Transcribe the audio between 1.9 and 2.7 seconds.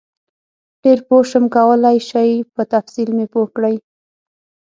شئ په